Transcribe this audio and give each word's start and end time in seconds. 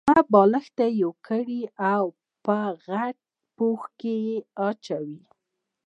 دوه 0.07 0.21
بالښته 0.33 0.85
يو 1.01 1.11
کړئ 1.27 1.61
او 1.95 2.05
په 2.45 2.57
غټ 2.87 3.17
پوښ 3.57 3.79
کې 3.99 4.13
يې 4.27 4.37
واچوئ. 4.59 5.15